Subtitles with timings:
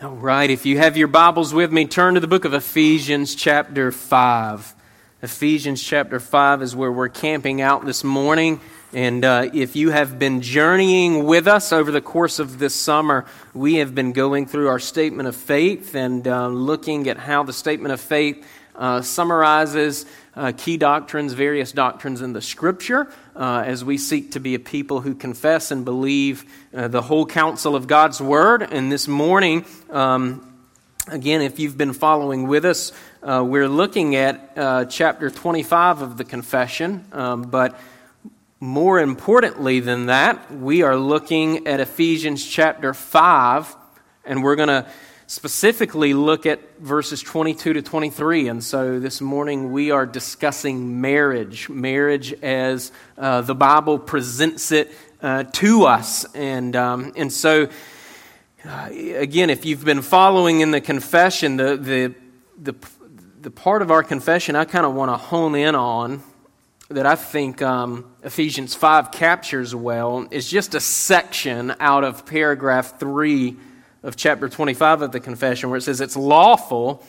[0.00, 3.34] All right, if you have your Bibles with me, turn to the book of Ephesians,
[3.34, 4.76] chapter 5.
[5.22, 8.60] Ephesians, chapter 5 is where we're camping out this morning.
[8.92, 13.26] And uh, if you have been journeying with us over the course of this summer,
[13.54, 17.52] we have been going through our statement of faith and uh, looking at how the
[17.52, 23.84] statement of faith uh, summarizes uh, key doctrines, various doctrines in the Scripture, uh, as
[23.84, 26.44] we seek to be a people who confess and believe
[26.74, 28.62] uh, the whole counsel of God's Word.
[28.62, 30.58] And this morning, um,
[31.06, 32.90] again, if you've been following with us,
[33.22, 37.78] uh, we're looking at uh, chapter 25 of the confession, um, but
[38.58, 43.76] more importantly than that, we are looking at Ephesians chapter 5,
[44.24, 44.84] and we're going to
[45.28, 48.48] specifically look at verses 22 to 23.
[48.48, 54.90] And so this morning we are discussing marriage, marriage as uh, the Bible presents it
[55.20, 56.24] uh, to us.
[56.34, 57.68] And, um, and so,
[58.64, 62.14] uh, again, if you've been following in the confession, the, the,
[62.58, 62.74] the,
[63.42, 66.22] the part of our confession I kind of want to hone in on
[66.88, 72.98] that I think um, Ephesians 5 captures well is just a section out of paragraph
[72.98, 73.58] 3
[74.02, 77.04] of chapter 25 of the confession, where it says it's lawful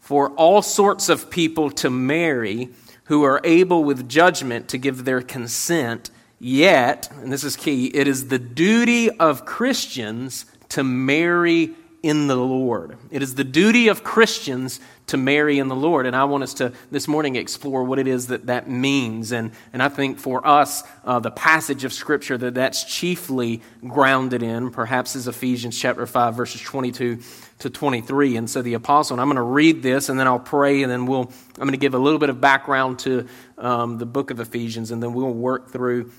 [0.00, 2.68] for all sorts of people to marry
[3.04, 8.06] who are able with judgment to give their consent, yet, and this is key, it
[8.06, 12.96] is the duty of Christians to marry in the Lord.
[13.10, 16.06] It is the duty of Christians to marry in the Lord.
[16.06, 19.32] And I want us to this morning explore what it is that that means.
[19.32, 24.42] And, and I think for us, uh, the passage of Scripture that that's chiefly grounded
[24.42, 27.18] in, perhaps, is Ephesians chapter 5, verses 22
[27.58, 28.36] to 23.
[28.36, 30.90] And so the apostle, and I'm going to read this and then I'll pray and
[30.90, 33.26] then we'll, I'm going to give a little bit of background to
[33.58, 36.10] um, the book of Ephesians and then we'll work through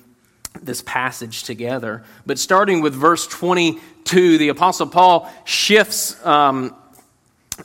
[0.61, 2.03] this passage together.
[2.25, 6.75] But starting with verse 22, the Apostle Paul shifts um,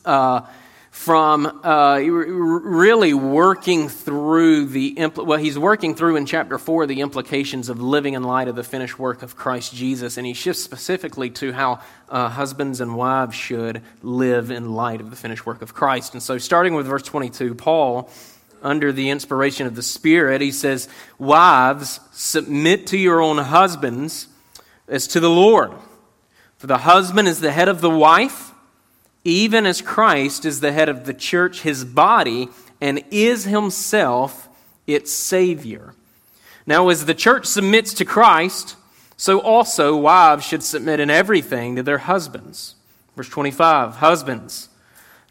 [0.05, 0.43] uh,
[0.91, 7.01] from uh, really working through the, impl- well, he's working through in chapter 4 the
[7.01, 10.17] implications of living in light of the finished work of Christ Jesus.
[10.17, 15.11] And he shifts specifically to how uh, husbands and wives should live in light of
[15.11, 16.15] the finished work of Christ.
[16.15, 18.11] And so, starting with verse 22, Paul
[18.63, 24.29] under the inspiration of the Spirit, he says, Wives, submit to your own husbands
[24.89, 25.73] as to the Lord.
[26.59, 28.53] For the husband is the head of the wife,
[29.25, 32.49] even as Christ is the head of the church, his body,
[32.81, 34.49] and is himself
[34.87, 35.95] its Savior.
[36.67, 38.77] Now, as the church submits to Christ,
[39.17, 42.75] so also wives should submit in everything to their husbands.
[43.17, 44.69] Verse 25 Husbands,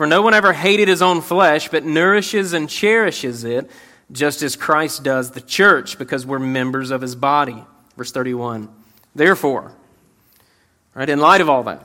[0.00, 3.70] For no one ever hated his own flesh, but nourishes and cherishes it,
[4.10, 7.62] just as Christ does the church, because we're members of his body.
[7.98, 8.70] Verse 31.
[9.14, 9.72] Therefore,
[10.94, 11.84] right, in light of all that,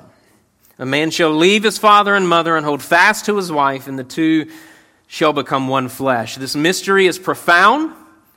[0.79, 3.99] a man shall leave his father and mother and hold fast to his wife, and
[3.99, 4.49] the two
[5.07, 6.37] shall become one flesh.
[6.37, 7.91] This mystery is profound,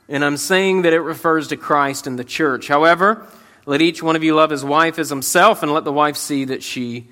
[0.09, 2.67] and I'm saying that it refers to Christ and the church.
[2.67, 3.25] However,
[3.65, 6.43] let each one of you love his wife as himself, and let the wife see
[6.43, 7.07] that she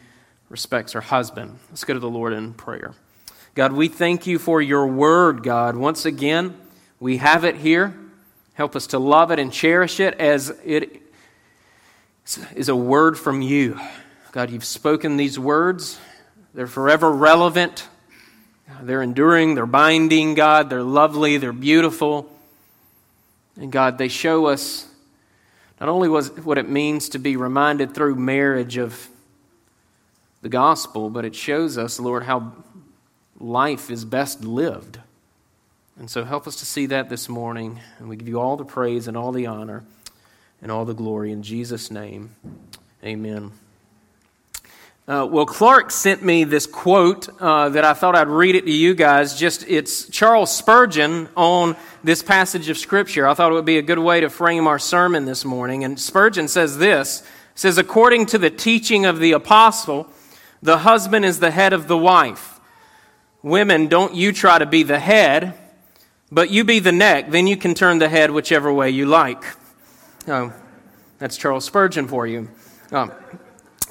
[0.49, 1.59] respects her husband.
[1.69, 2.93] Let's go to the Lord in prayer.
[3.55, 5.75] God, we thank you for your word, God.
[5.75, 6.55] Once again,
[6.99, 7.93] we have it here.
[8.53, 11.01] Help us to love it and cherish it as it
[12.55, 13.79] is a word from you.
[14.31, 15.99] God, you've spoken these words.
[16.53, 17.87] They're forever relevant.
[18.81, 20.69] They're enduring, they're binding, God.
[20.69, 22.31] They're lovely, they're beautiful.
[23.55, 24.87] And God, they show us
[25.79, 29.07] not only what it means to be reminded through marriage of
[30.41, 32.53] the gospel, but it shows us, Lord, how
[33.39, 34.99] life is best lived.
[35.99, 37.79] And so help us to see that this morning.
[37.99, 39.83] And we give you all the praise and all the honor
[40.61, 42.35] and all the glory in Jesus' name.
[43.03, 43.51] Amen.
[45.07, 48.71] Uh, well, Clark sent me this quote uh, that I thought I'd read it to
[48.71, 49.39] you guys.
[49.39, 53.25] Just it's Charles Spurgeon on this passage of Scripture.
[53.25, 55.85] I thought it would be a good way to frame our sermon this morning.
[55.85, 57.23] And Spurgeon says this:
[57.55, 60.11] says, according to the teaching of the apostle,
[60.61, 62.59] the husband is the head of the wife.
[63.43, 65.53] Women, don't you try to be the head,
[66.31, 67.31] but you be the neck.
[67.31, 69.43] Then you can turn the head whichever way you like.
[70.27, 70.53] Oh,
[71.19, 72.49] that's Charles Spurgeon for you.
[72.91, 73.11] Um,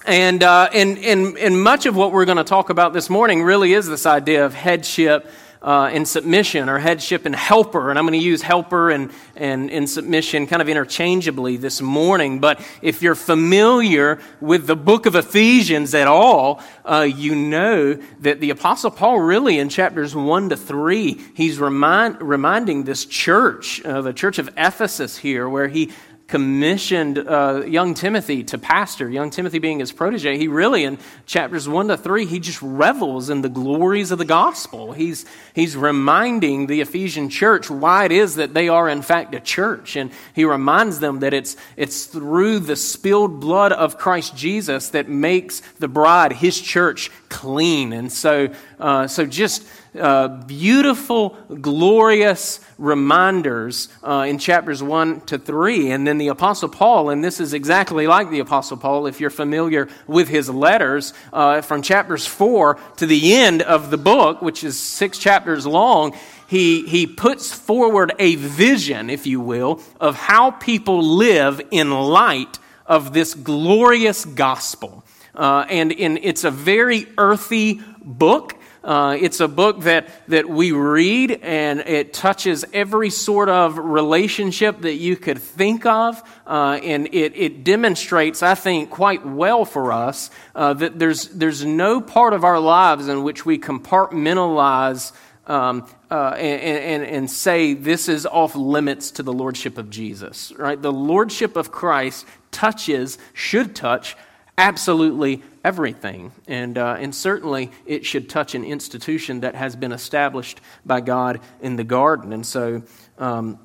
[0.07, 3.43] And, uh, and, and, and much of what we're going to talk about this morning
[3.43, 5.29] really is this idea of headship
[5.67, 7.91] uh, and submission, or headship and helper.
[7.91, 12.39] And I'm going to use helper and, and, and submission kind of interchangeably this morning.
[12.39, 18.39] But if you're familiar with the book of Ephesians at all, uh, you know that
[18.39, 24.03] the Apostle Paul, really in chapters 1 to 3, he's remind, reminding this church, uh,
[24.03, 25.91] the church of Ephesus here, where he
[26.29, 31.69] commissioned uh, young Timothy to pastor, young Timothy being his protege, he really, in chapters
[31.69, 34.93] 1 to 3, he just revels in the glories of the gospel.
[34.93, 35.25] He's,
[35.55, 39.95] he's reminding the Ephesian church why it is that they are, in fact, a church.
[39.95, 45.09] And he reminds them that it's, it's through the spilled blood of Christ Jesus that
[45.09, 47.93] makes the bride, his church, clean.
[47.93, 48.49] And so,
[48.81, 49.65] uh, so just
[49.99, 55.91] uh, beautiful, glorious reminders uh, in chapters 1 to 3.
[55.91, 59.31] And then the Apostle Paul, and this is exactly like the Apostle Paul, if you're
[59.31, 64.65] familiar with his letters, uh, from chapters 4 to the end of the book, which
[64.65, 66.17] is six chapters long,
[66.49, 72.59] he, he puts forward a vision, if you will, of how people live in light
[72.87, 75.05] of this glorious gospel.
[75.35, 78.56] Uh, and in, it's a very earthy book.
[78.87, 84.83] Uh, it's a book that, that we read and it touches every sort of relationship
[84.83, 86.23] that you could think of.
[86.47, 91.65] Uh, and it, it demonstrates, I think, quite well for us uh, that there's, there's
[91.65, 95.13] no part of our lives in which we compartmentalize
[95.49, 100.53] um, uh, and, and, and, say this is off limits to the lordship of Jesus,
[100.57, 100.81] right?
[100.81, 104.17] The lordship of Christ touches, should touch
[104.59, 106.33] absolutely everything.
[106.47, 111.41] And, uh, and certainly it should touch an institution that has been established by God
[111.61, 112.33] in the garden.
[112.33, 112.83] And so,
[113.19, 113.59] um,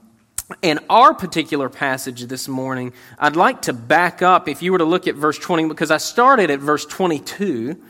[0.62, 4.86] in our particular passage this morning, I'd like to back up if you were to
[4.86, 7.82] look at verse 20, because I started at verse 22.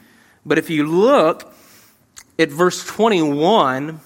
[0.46, 1.52] But if you look
[2.38, 4.00] at verse 21,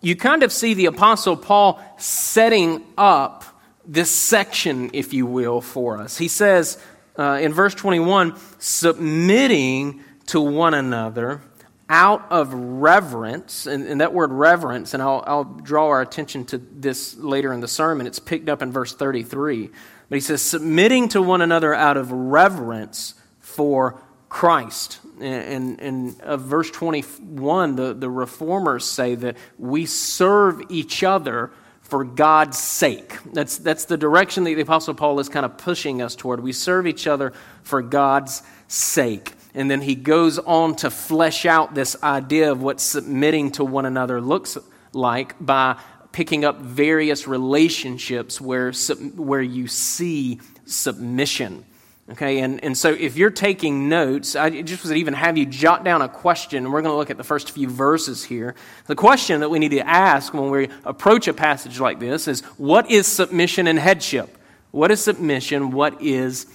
[0.00, 3.44] you kind of see the Apostle Paul setting up
[3.84, 6.16] this section, if you will, for us.
[6.16, 6.78] He says,
[7.18, 11.40] uh, in verse 21, submitting to one another
[11.88, 16.58] out of reverence, and, and that word reverence, and I'll, I'll, draw our attention to
[16.58, 18.06] this later in the sermon.
[18.06, 19.70] It's picked up in verse 33.
[20.08, 25.00] But he says, submitting to one another out of reverence for Christ.
[25.20, 31.50] And in verse 21, the, the reformers say that we serve each other
[31.90, 33.18] for God's sake.
[33.32, 36.40] That's, that's the direction that the Apostle Paul is kind of pushing us toward.
[36.40, 37.32] We serve each other
[37.64, 39.32] for God's sake.
[39.54, 43.86] And then he goes on to flesh out this idea of what submitting to one
[43.86, 44.56] another looks
[44.92, 45.80] like by
[46.12, 48.72] picking up various relationships where,
[49.16, 51.64] where you see submission.
[52.12, 55.84] Okay, and, and so if you're taking notes, I just would even have you jot
[55.84, 58.56] down a question, we're going to look at the first few verses here.
[58.86, 62.40] The question that we need to ask when we approach a passage like this is
[62.56, 64.36] what is submission and headship?
[64.72, 65.70] What is submission?
[65.70, 66.46] What is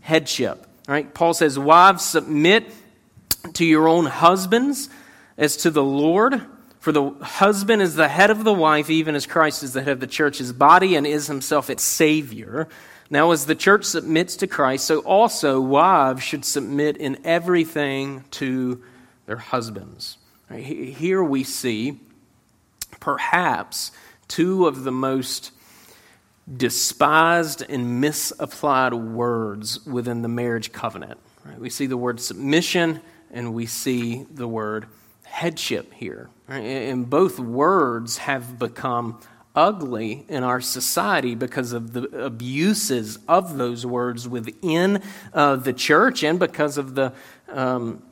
[0.00, 0.66] headship?
[0.88, 2.72] All right, Paul says, Wives, submit
[3.52, 4.88] to your own husbands
[5.36, 6.40] as to the Lord.
[6.80, 9.92] For the husband is the head of the wife, even as Christ is the head
[9.92, 12.66] of the church's body and is himself its Savior.
[13.12, 18.82] Now, as the church submits to Christ, so also wives should submit in everything to
[19.26, 20.16] their husbands.
[20.50, 22.00] Here we see
[23.00, 23.92] perhaps
[24.28, 25.52] two of the most
[26.56, 31.20] despised and misapplied words within the marriage covenant.
[31.58, 34.86] We see the word submission and we see the word
[35.24, 36.30] headship here.
[36.48, 39.20] And both words have become
[39.54, 45.02] ugly in our society because of the abuses of those words within
[45.34, 47.12] uh, the church and because of the
[47.50, 48.02] um,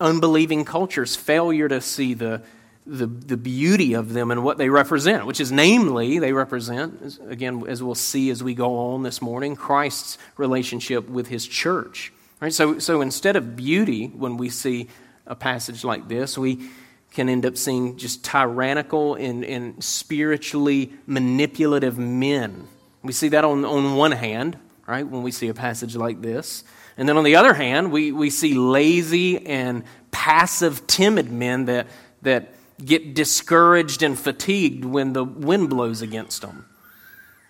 [0.00, 2.42] unbelieving culture's failure to see the,
[2.86, 7.64] the, the beauty of them and what they represent, which is namely, they represent, again,
[7.66, 12.12] as we'll see as we go on this morning, Christ's relationship with his church.
[12.40, 12.52] Right?
[12.52, 14.88] So, so instead of beauty, when we see
[15.26, 16.70] a passage like this, we
[17.10, 22.68] can end up seeing just tyrannical and, and spiritually manipulative men.
[23.02, 26.64] We see that on, on one hand, right, when we see a passage like this.
[26.96, 31.86] And then on the other hand, we, we see lazy and passive, timid men that,
[32.22, 36.66] that get discouraged and fatigued when the wind blows against them.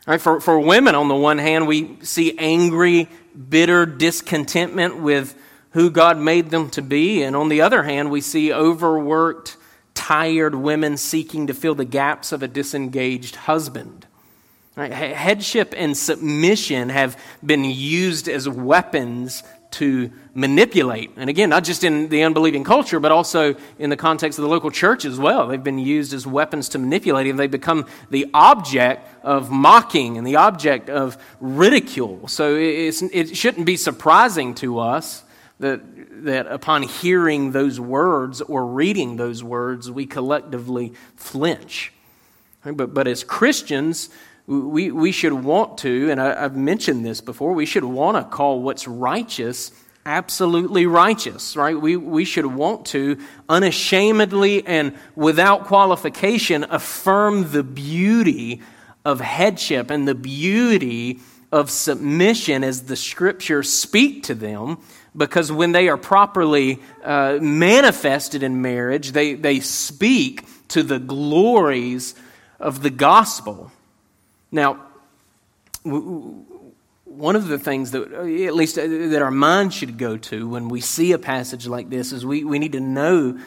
[0.07, 3.09] Right, for, for women, on the one hand, we see angry,
[3.49, 5.35] bitter discontentment with
[5.71, 7.23] who God made them to be.
[7.23, 9.57] And on the other hand, we see overworked,
[9.95, 14.07] tired women seeking to fill the gaps of a disengaged husband.
[14.77, 14.93] Right?
[14.93, 21.13] Headship and submission have been used as weapons to manipulate.
[21.17, 24.49] And again, not just in the unbelieving culture, but also in the context of the
[24.49, 25.47] local church as well.
[25.47, 30.27] They've been used as weapons to manipulate, and they become the object of mocking and
[30.27, 32.27] the object of ridicule.
[32.27, 35.23] So it shouldn't be surprising to us
[35.61, 35.81] that,
[36.25, 41.93] that upon hearing those words or reading those words, we collectively flinch.
[42.65, 44.11] But, but as Christians,
[44.47, 48.25] we, we should want to, and I, have mentioned this before, we should want to
[48.25, 49.73] call what's righteous
[50.07, 51.79] absolutely righteous, right?
[51.79, 58.63] We, we should want to unashamedly and without qualification affirm the beauty
[59.05, 61.21] of headship and the beauty
[61.53, 64.79] of submission as the scriptures speak to them
[65.17, 72.15] because when they are properly uh, manifested in marriage, they, they speak to the glories
[72.59, 73.73] of the gospel.
[74.53, 74.87] Now,
[75.83, 80.69] one of the things that, at least uh, that our mind should go to when
[80.69, 83.39] we see a passage like this is we, we need to know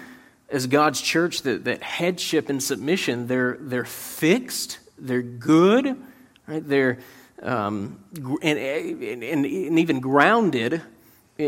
[0.49, 5.97] as God's church that, that headship and submission, they're, they're fixed, they're good,
[6.45, 6.67] right?
[6.67, 6.99] They're,
[7.41, 7.99] um,
[8.41, 10.81] and, and, and even grounded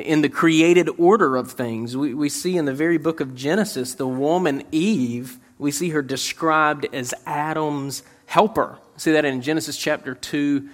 [0.02, 1.96] in the created order of things.
[1.96, 6.02] We, we see in the very book of Genesis, the woman Eve, we see her
[6.02, 8.80] described as Adam's helper.
[8.98, 10.68] See that in Genesis chapter 2,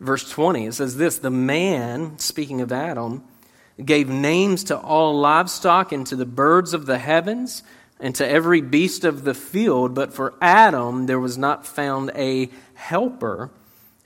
[0.00, 0.66] verse 20.
[0.66, 3.24] It says this The man, speaking of Adam,
[3.84, 7.62] gave names to all livestock and to the birds of the heavens
[8.00, 12.48] and to every beast of the field, but for Adam there was not found a
[12.74, 13.50] helper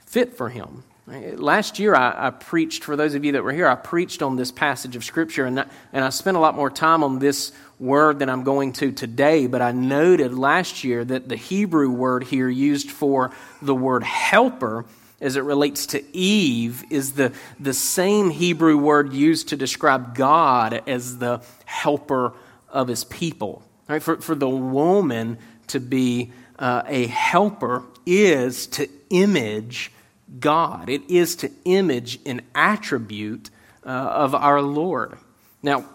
[0.05, 0.83] fit for him.
[1.09, 4.35] Last year, I, I, preached, for those of you that were here, I preached on
[4.35, 7.51] this passage of Scripture, and, that, and I spent a lot more time on this
[7.79, 9.47] word than I'm going to today.
[9.47, 14.85] But I noted last year that the Hebrew word here used for the word helper
[15.19, 20.83] as it relates to Eve is the, the same Hebrew word used to describe God
[20.85, 22.33] as the helper
[22.69, 23.63] of his people.
[23.87, 24.03] Right?
[24.03, 29.91] For, for the woman to be uh, a helper is to image
[30.39, 30.89] God.
[30.89, 33.49] It is to image an attribute
[33.85, 35.17] uh, of our Lord.
[35.63, 35.85] Now,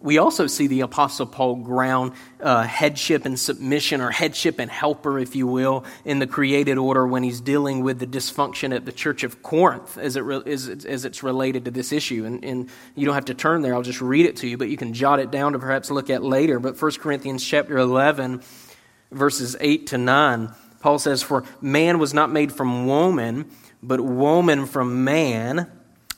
[0.00, 5.18] we also see the Apostle Paul ground uh, headship and submission, or headship and helper,
[5.18, 8.92] if you will, in the created order when he's dealing with the dysfunction at the
[8.92, 12.24] church of Corinth as, it re- as, as it's related to this issue.
[12.24, 14.68] And, and, you don't have to turn there, I'll just read it to you, but
[14.68, 16.58] you can jot it down to perhaps look at later.
[16.58, 18.42] But 1 Corinthians chapter 11,
[19.10, 23.50] verses 8 to 9 Paul says, For man was not made from woman,
[23.82, 25.72] but woman from man.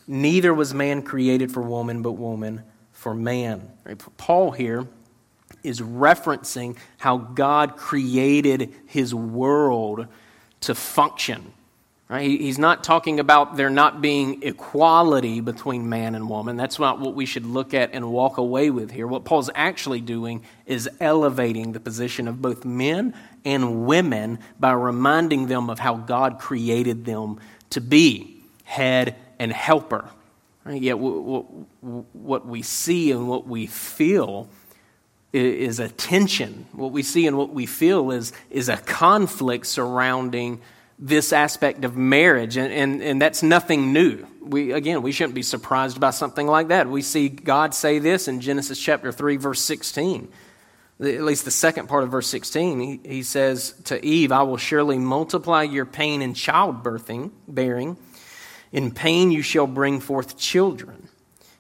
[0.09, 3.71] Neither was man created for woman, but woman for man.
[4.17, 4.89] Paul here
[5.63, 10.09] is referencing how God created his world
[10.63, 11.53] to function.
[12.09, 12.29] Right?
[12.29, 16.57] He's not talking about there not being equality between man and woman.
[16.57, 19.07] That's not what we should look at and walk away with here.
[19.07, 23.13] What Paul's actually doing is elevating the position of both men
[23.47, 27.39] and women by reminding them of how God created them
[27.71, 30.11] to be head and helper.
[30.65, 30.83] Right?
[30.83, 34.51] Yet, what we see and what we feel
[35.33, 36.67] is a tension.
[36.73, 40.61] What we see and what we feel is, is a conflict surrounding
[40.99, 44.27] this aspect of marriage, and, and, and that's nothing new.
[44.41, 46.89] We, again, we shouldn't be surprised by something like that.
[46.89, 50.29] We see God say this in Genesis chapter 3, verse 16.
[50.99, 54.57] At least the second part of verse 16, he, he says to Eve, I will
[54.57, 57.99] surely multiply your pain in childbirthing, bearing.
[58.73, 61.09] In pain you shall bring forth children.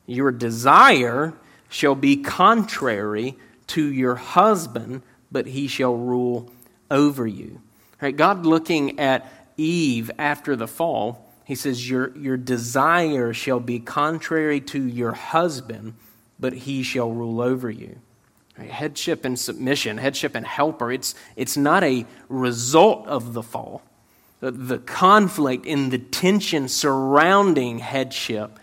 [0.07, 1.35] Your desire
[1.69, 3.37] shall be contrary
[3.69, 6.51] to your husband, but he shall rule
[6.91, 7.61] over you.
[8.01, 8.17] Right?
[8.17, 14.61] God looking at Eve after the fall, he says, your, your desire shall be contrary
[14.61, 15.95] to your husband,
[16.41, 18.01] but he shall rule over you.
[18.57, 23.83] Headship and submission, headship and helper, it's, it's not a result of the fall.
[24.41, 28.59] The, the conflict and the tension surrounding headship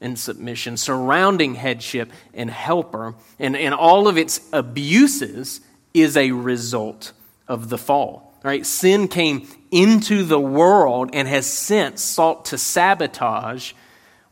[0.00, 5.60] and submission, surrounding headship and helper, and, and all of its abuses
[5.94, 7.12] is a result
[7.46, 8.34] of the fall.
[8.42, 8.64] Right?
[8.64, 13.72] Sin came into the world and has since sought to sabotage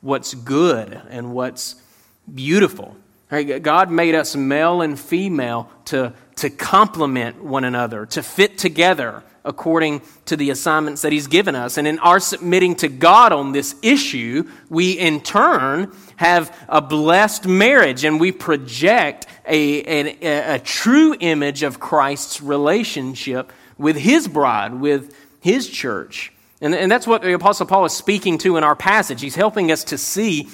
[0.00, 1.74] what's good and what's
[2.32, 2.96] beautiful.
[3.30, 3.62] Right?
[3.62, 10.02] God made us male and female to, to complement one another, to fit together according
[10.26, 11.78] to the assignments that He's given us.
[11.78, 17.46] And in our submitting to God on this issue, we in turn have a blessed
[17.46, 24.74] marriage and we project a, a, a true image of Christ's relationship with his bride,
[24.74, 26.32] with his church.
[26.60, 29.20] And, and that's what the Apostle Paul is speaking to in our passage.
[29.20, 30.48] He's helping us to see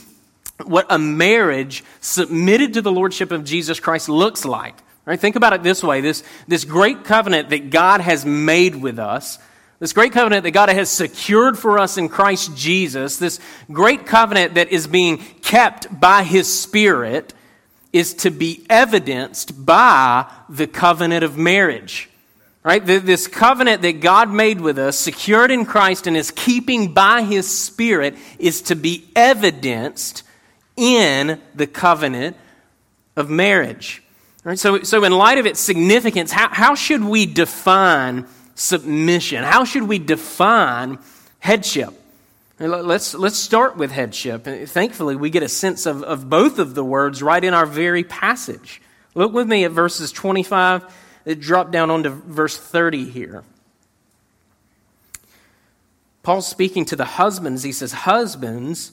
[0.67, 4.77] what a marriage submitted to the lordship of Jesus Christ looks like.
[5.05, 5.19] Right?
[5.19, 9.39] Think about it this way this, this great covenant that God has made with us,
[9.81, 13.41] this great covenant that God has secured for us in Christ Jesus, this
[13.71, 17.35] great covenant that is being kept by His Spirit,
[17.93, 22.09] is to be evidenced by the covenant of marriage.
[22.63, 22.85] Right?
[22.87, 27.59] This covenant that God made with us, secured in Christ and is keeping by His
[27.59, 30.23] Spirit, is to be evidenced
[30.77, 32.37] in the covenant
[33.17, 34.03] of marriage.
[34.45, 34.59] Right?
[34.59, 39.45] So, so, in light of its significance, how, how should we define submission?
[39.45, 40.99] How should we define
[41.39, 41.95] headship?
[42.59, 44.45] Let's, let's start with headship.
[44.45, 48.05] Thankfully, we get a sense of, of both of the words right in our very
[48.05, 48.81] passage.
[49.15, 50.85] Look with me at verses 25,
[51.25, 53.45] it drop down onto verse 30 here.
[56.23, 57.63] Paul's speaking to the husbands.
[57.65, 58.93] He says, Husbands,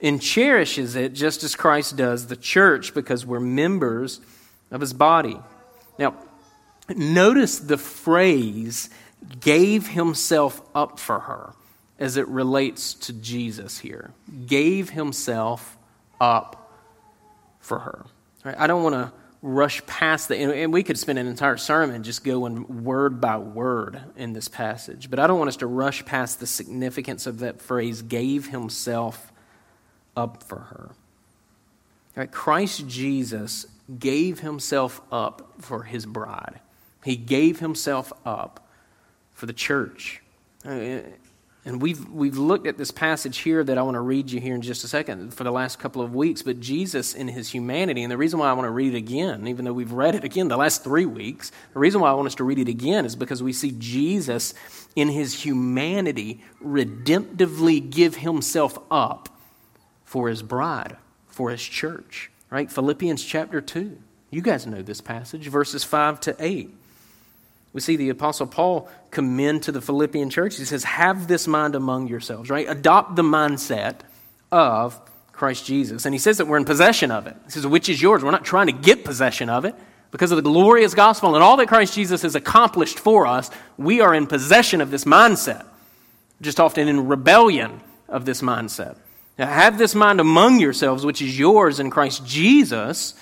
[0.00, 4.20] and cherishes it just as Christ does the church, because we're members
[4.70, 5.38] of his body.
[5.98, 6.14] Now,
[6.94, 8.90] notice the phrase
[9.40, 11.54] gave himself up for her
[11.98, 14.12] as it relates to Jesus here.
[14.46, 15.78] Gave himself
[16.20, 16.70] up
[17.60, 18.04] for her.
[18.44, 19.12] I don't want to
[19.42, 24.00] rush past the, and we could spend an entire sermon just going word by word
[24.16, 27.60] in this passage, but I don't want us to rush past the significance of that
[27.62, 29.32] phrase, gave himself
[30.16, 30.90] up for her.
[32.16, 32.30] Right?
[32.30, 33.66] Christ Jesus
[33.98, 36.60] gave himself up for his bride.
[37.04, 38.66] He gave himself up
[39.32, 40.22] for the church.
[40.64, 41.00] Uh,
[41.66, 44.54] and we've, we've looked at this passage here that I want to read you here
[44.54, 46.40] in just a second for the last couple of weeks.
[46.40, 49.48] But Jesus, in his humanity, and the reason why I want to read it again,
[49.48, 52.26] even though we've read it again the last three weeks, the reason why I want
[52.28, 54.54] us to read it again is because we see Jesus,
[54.94, 59.35] in his humanity, redemptively give himself up
[60.06, 62.30] for his bride, for his church.
[62.48, 62.72] Right?
[62.72, 63.98] Philippians chapter 2.
[64.30, 66.74] You guys know this passage, verses 5 to 8.
[67.72, 70.56] We see the Apostle Paul commend to the Philippian church.
[70.56, 72.66] He says, Have this mind among yourselves, right?
[72.68, 73.96] Adopt the mindset
[74.50, 74.98] of
[75.32, 76.06] Christ Jesus.
[76.06, 77.36] And he says that we're in possession of it.
[77.44, 78.24] He says, Which is yours?
[78.24, 79.74] We're not trying to get possession of it.
[80.10, 84.00] Because of the glorious gospel and all that Christ Jesus has accomplished for us, we
[84.00, 85.66] are in possession of this mindset,
[86.40, 88.96] just often in rebellion of this mindset.
[89.38, 93.14] Now, have this mind among yourselves, which is yours in Christ Jesus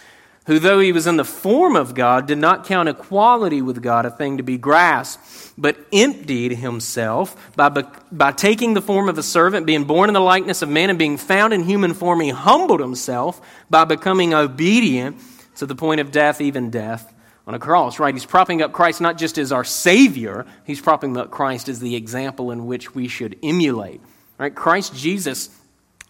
[0.46, 4.04] who, though he was in the form of God, did not count equality with God
[4.04, 7.70] a thing to be grasped, but emptied himself by,
[8.12, 10.98] by taking the form of a servant, being born in the likeness of man, and
[10.98, 15.16] being found in human form, he humbled himself by becoming obedient
[15.56, 17.12] to the point of death, even death
[17.46, 18.14] on a cross, right?
[18.14, 21.96] He's propping up Christ not just as our Savior, he's propping up Christ as the
[21.96, 24.00] example in which we should emulate,
[24.36, 24.54] right?
[24.54, 25.48] Christ Jesus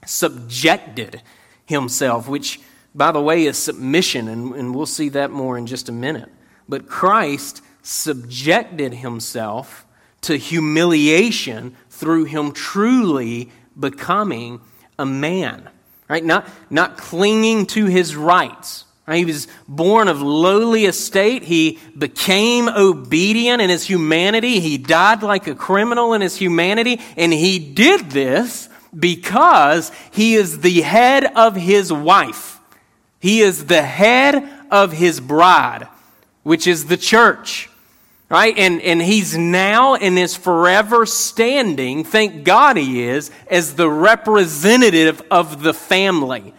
[0.07, 1.23] subjected
[1.67, 2.61] himself, which
[2.95, 6.31] by the way, is submission, and, and we'll see that more in just a minute.
[6.69, 9.85] But Christ subjected himself
[10.23, 14.61] to humiliation through him truly becoming
[14.99, 15.69] a man,
[16.09, 16.25] right?
[16.25, 18.85] Not, not clinging to his rights.
[19.07, 19.19] Right?
[19.19, 21.43] He was born of lowly estate.
[21.43, 24.61] He became obedient in his humanity.
[24.61, 27.01] He died like a criminal in his humanity.
[27.17, 32.59] And he did this because he is the head of his wife.
[33.21, 35.89] He is the head of his bride,
[36.43, 37.71] which is the church.
[38.29, 38.57] Right?
[38.57, 45.23] And, and he's now and is forever standing, thank God he is, as the representative
[45.31, 46.55] of the family.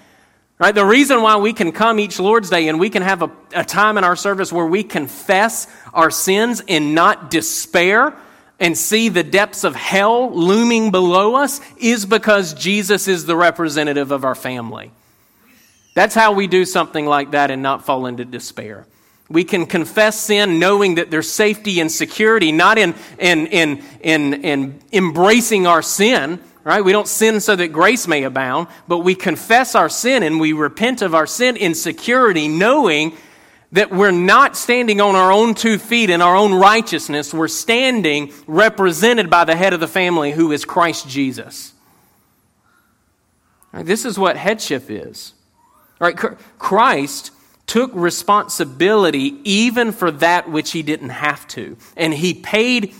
[0.57, 0.73] Right?
[0.73, 3.65] The reason why we can come each Lord's Day and we can have a, a
[3.65, 8.15] time in our service where we confess our sins and not despair
[8.59, 14.11] and see the depths of hell looming below us is because Jesus is the representative
[14.11, 14.91] of our family.
[15.93, 18.85] That's how we do something like that and not fall into despair.
[19.29, 24.33] We can confess sin knowing that there's safety and security, not in, in, in, in,
[24.43, 26.83] in embracing our sin, right?
[26.83, 30.53] We don't sin so that grace may abound, but we confess our sin and we
[30.53, 33.17] repent of our sin in security, knowing
[33.75, 37.33] that we're not standing on our own two feet in our own righteousness.
[37.33, 41.73] We're standing represented by the head of the family who is Christ Jesus.
[43.73, 45.33] Right, this is what headship is.
[45.99, 46.15] Right?
[46.57, 47.31] Christ
[47.67, 51.75] took responsibility even for that which he didn't have to.
[51.97, 52.93] And he paid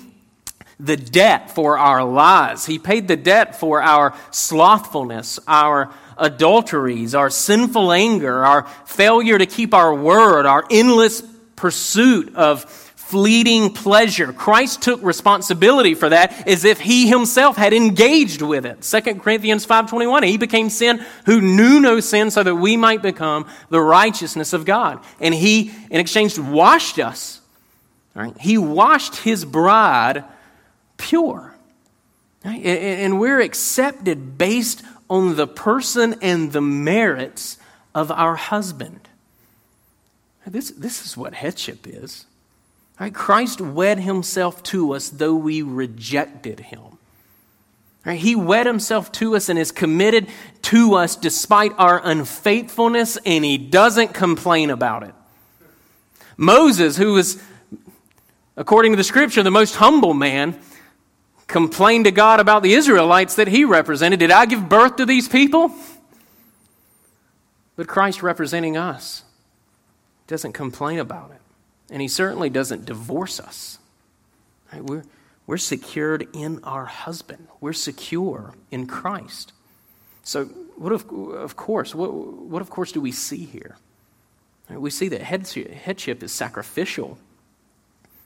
[0.78, 2.66] the debt for our lies.
[2.66, 9.45] He paid the debt for our slothfulness, our adulteries, our sinful anger, our failure to
[9.45, 11.21] keep our word, our endless
[11.56, 12.65] pursuit of
[13.06, 14.34] fleeting pleasure.
[14.34, 18.84] Christ took responsibility for that as if he himself had engaged with it.
[18.84, 23.45] 2 Corinthians 5:21 he became sin who knew no sin so that we might become
[23.69, 24.99] the righteousness of God.
[25.19, 27.41] And he in exchange washed us.
[28.15, 28.34] Right?
[28.39, 30.23] He washed his bride
[30.97, 31.54] pure.
[32.43, 32.65] Right?
[32.65, 37.58] And we're accepted based on the person and the merits
[37.94, 39.08] of our husband.
[40.48, 42.26] This, this is what headship is.
[43.00, 43.13] Right?
[43.13, 46.82] Christ wed himself to us though we rejected him.
[48.06, 48.20] Right?
[48.20, 50.28] He wed himself to us and is committed
[50.63, 55.15] to us despite our unfaithfulness, and he doesn't complain about it.
[56.38, 57.41] Moses, who was,
[58.56, 60.60] according to the scripture, the most humble man,
[61.48, 64.20] complained to God about the Israelites that he represented.
[64.20, 65.74] Did I give birth to these people?
[67.76, 69.24] But Christ representing us
[70.28, 71.42] doesn't complain about it.
[71.92, 73.78] And he certainly doesn't divorce us.
[74.74, 74.84] Right?
[74.84, 75.04] We're,
[75.46, 79.54] we're secured in our husband, we're secure in Christ.
[80.24, 80.46] So,
[80.78, 83.78] what of, of course, what, what of course do we see here?
[84.70, 87.20] We see that headship is sacrificial.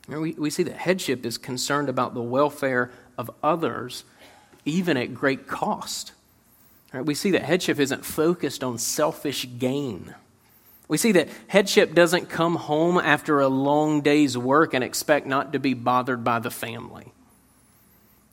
[0.08, 4.06] We, we see that headship is concerned about the welfare of others,
[4.64, 6.14] even at great cost.
[6.94, 7.06] Right?
[7.06, 10.16] We see that headship isn't focused on selfish gain.
[10.88, 15.52] We see that headship doesn't come home after a long day's work and expect not
[15.54, 17.12] to be bothered by the family.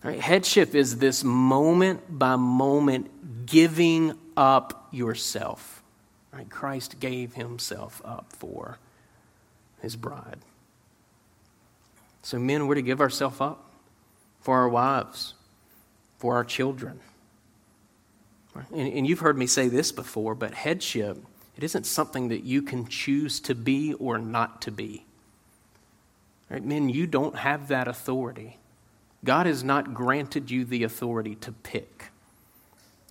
[0.05, 0.21] Right?
[0.21, 5.83] Headship is this moment by moment giving up yourself.
[6.33, 6.49] Right?
[6.49, 8.79] Christ gave himself up for
[9.83, 10.39] his bride.
[12.23, 13.66] So, men, we're to give ourselves up
[14.47, 15.35] for our wives,
[16.19, 17.01] for our children.
[18.73, 21.19] And, and you've heard me say this before, but headship
[21.57, 25.05] it isn't something that you can choose to be or not to be.
[26.49, 26.65] Right?
[26.65, 28.59] Men, you don't have that authority.
[29.25, 32.13] God has not granted you the authority to pick.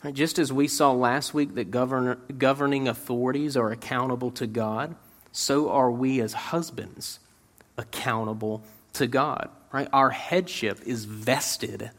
[0.06, 0.13] Right?
[0.13, 4.95] Just as we saw last week that govern, governing authorities are accountable to God,
[5.34, 7.19] so are we as husbands
[7.78, 9.50] accountable to God.
[9.76, 9.90] Right?
[9.92, 11.92] Our headship is vested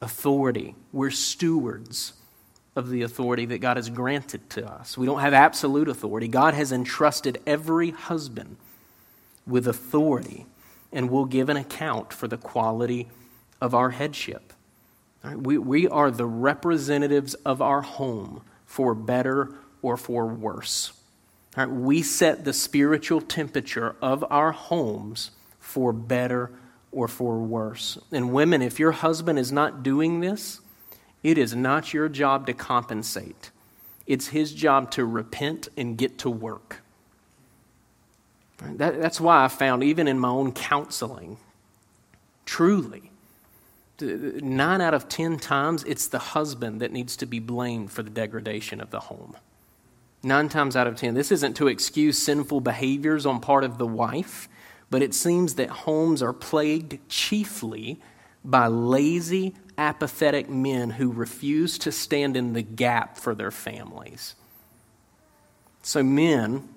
[0.00, 0.74] authority.
[0.92, 2.12] We're stewards
[2.74, 4.98] of the authority that God has granted to us.
[4.98, 6.26] We don't have absolute authority.
[6.26, 8.56] God has entrusted every husband
[9.46, 10.46] with authority
[10.92, 13.06] and will give an account for the quality
[13.60, 14.52] of our headship.
[15.22, 20.92] Right, we, we are the representatives of our home for better or for worse.
[21.56, 26.50] Right, we set the spiritual temperature of our homes for better
[26.94, 27.98] or for worse.
[28.12, 30.60] And women, if your husband is not doing this,
[31.22, 33.50] it is not your job to compensate,
[34.06, 36.82] it's his job to repent and get to work.
[38.62, 41.38] That, that's why I found, even in my own counseling,
[42.46, 43.10] truly,
[44.00, 48.10] nine out of ten times, it's the husband that needs to be blamed for the
[48.10, 49.36] degradation of the home.
[50.22, 51.14] Nine times out of ten.
[51.14, 54.48] This isn't to excuse sinful behaviors on part of the wife,
[54.94, 57.98] but it seems that homes are plagued chiefly
[58.44, 64.36] by lazy, apathetic men who refuse to stand in the gap for their families.
[65.82, 66.68] So, men,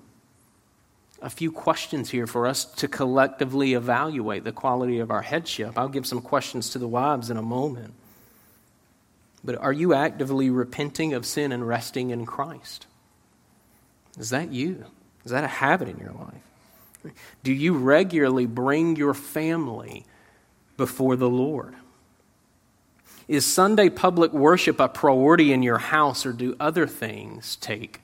[1.22, 5.78] a few questions here for us to collectively evaluate the quality of our headship.
[5.78, 7.94] I'll give some questions to the wives in a moment.
[9.44, 12.88] But are you actively repenting of sin and resting in Christ?
[14.18, 14.86] Is that you?
[15.24, 16.42] Is that a habit in your life?
[17.42, 20.04] Do you regularly bring your family
[20.76, 21.74] before the Lord?
[23.28, 28.00] Is Sunday public worship a priority in your house, or do other things take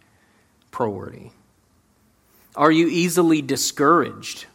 [0.71, 1.33] priority?
[2.55, 4.47] Are you easily discouraged?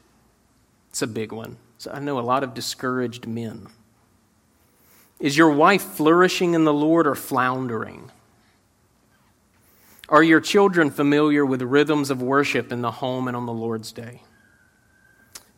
[0.89, 1.57] It's a big one.
[1.79, 3.67] So I know a lot of discouraged men.
[5.19, 8.11] Is your wife flourishing in the Lord or floundering?
[10.07, 13.91] Are your children familiar with rhythms of worship in the home and on the Lord's
[13.91, 14.21] day?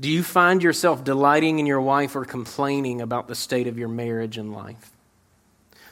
[0.02, 3.88] Do you find yourself delighting in your wife or complaining about the state of your
[3.88, 4.92] marriage and life?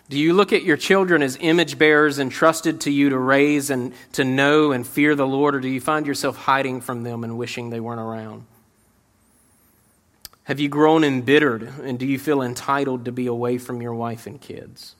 [0.10, 3.93] Do you look at your children as image bearers entrusted to you to raise and
[4.13, 7.38] to know and fear the Lord, or do you find yourself hiding from them and
[7.38, 8.45] wishing they weren't around?
[10.45, 14.26] Have you grown embittered, and do you feel entitled to be away from your wife
[14.26, 14.95] and kids?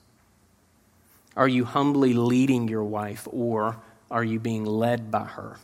[1.36, 3.78] Are you humbly leading your wife or
[4.12, 5.58] are you being led by her?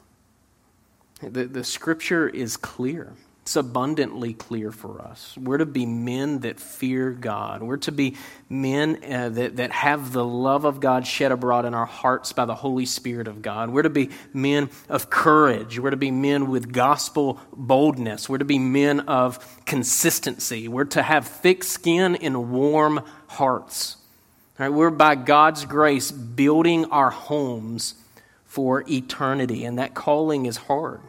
[1.22, 3.14] The, the scripture is clear.
[3.46, 5.38] It's abundantly clear for us.
[5.38, 7.62] We're to be men that fear God.
[7.62, 8.18] We're to be
[8.50, 12.46] men uh, that, that have the love of God shed abroad in our hearts by
[12.46, 13.70] the Holy Spirit of God.
[13.70, 15.78] We're to be men of courage.
[15.78, 18.28] We're to be men with gospel boldness.
[18.28, 20.68] We're to be men of consistency.
[20.68, 23.98] We're to have thick skin and warm hearts.
[24.58, 24.70] Right?
[24.70, 27.94] We're by God's grace building our homes
[28.46, 31.02] for eternity, and that calling is hard.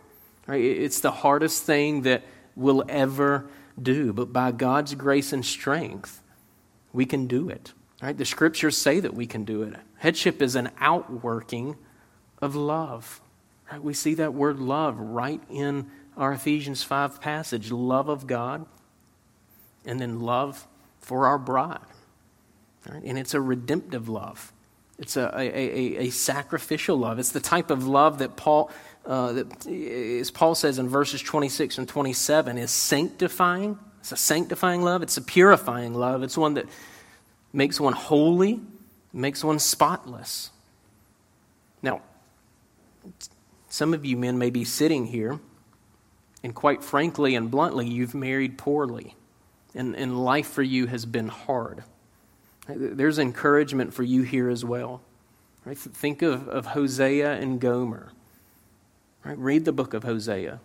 [0.46, 0.62] Right?
[0.62, 3.46] It's the hardest thing that we'll ever
[3.80, 6.22] do, but by God's grace and strength,
[6.92, 7.72] we can do it.
[8.02, 8.16] Right?
[8.16, 9.74] The scriptures say that we can do it.
[9.98, 11.76] Headship is an outworking
[12.40, 13.20] of love.
[13.70, 13.82] Right?
[13.82, 18.66] We see that word love right in our Ephesians 5 passage love of God,
[19.84, 20.66] and then love
[21.00, 21.78] for our bride.
[22.88, 23.02] Right?
[23.02, 24.52] And it's a redemptive love.
[24.98, 27.18] It's a, a, a, a, sacrificial love.
[27.18, 28.70] It's the type of love that Paul
[29.06, 33.78] uh, that, as Paul says in verses 26 and 27, is sanctifying.
[34.00, 36.22] It's a sanctifying love, it's a purifying love.
[36.22, 36.66] It's one that
[37.52, 38.60] makes one holy,
[39.12, 40.50] makes one spotless.
[41.82, 42.02] Now,
[43.68, 45.38] some of you men may be sitting here,
[46.42, 49.14] and quite frankly and bluntly, you've married poorly,
[49.74, 51.82] and, and life for you has been hard.
[52.68, 55.00] There's encouragement for you here as well.
[55.64, 55.76] Right?
[55.76, 58.12] Think of, of Hosea and Gomer.
[59.26, 59.38] Right?
[59.38, 60.60] Read the book of Hosea.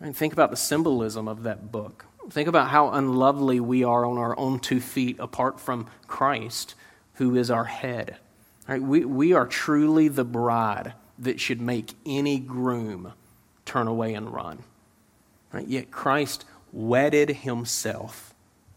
[0.00, 2.04] And think about the symbolism of that book.
[2.30, 6.76] Think about how unlovely we are on our own two feet apart from Christ,
[7.14, 8.18] who is our head.
[8.68, 8.80] Right?
[8.80, 13.14] We, we are truly the bride that should make any groom
[13.64, 14.62] turn away and run.
[15.52, 15.66] Right?
[15.66, 18.32] Yet Christ wedded himself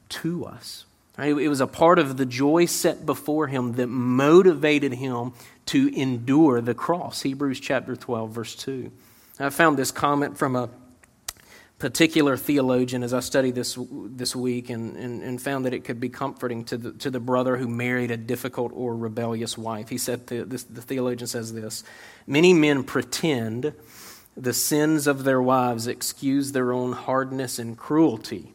[0.09, 0.85] to us.
[1.15, 1.37] Right?
[1.37, 5.33] It was a part of the joy set before him that motivated him
[5.67, 7.21] to endure the cross.
[7.21, 8.91] Hebrews chapter 12, verse 2.
[9.39, 10.69] I found this comment from a
[11.77, 15.99] particular theologian as I studied this this week and, and, and, found that it could
[15.99, 19.89] be comforting to the, to the brother who married a difficult or rebellious wife.
[19.89, 21.83] He said, the, this, the theologian says this
[22.25, 23.73] Many men pretend
[24.37, 28.54] the sins of their wives excuse their own hardness and cruelty.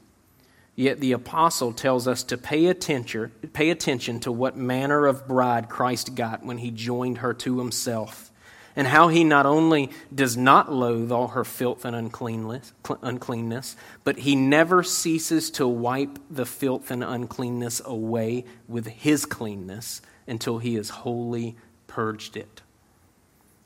[0.76, 5.68] Yet the apostle tells us to pay attention, pay attention to what manner of bride
[5.68, 8.30] Christ got when he joined her to himself,
[8.76, 14.36] and how he not only does not loathe all her filth and uncleanness, but he
[14.36, 20.88] never ceases to wipe the filth and uncleanness away with his cleanness until he has
[20.90, 21.56] wholly
[21.88, 22.62] purged it.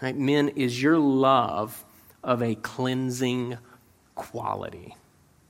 [0.03, 0.17] Right?
[0.17, 1.85] Men, is your love
[2.25, 3.59] of a cleansing
[4.15, 4.97] quality?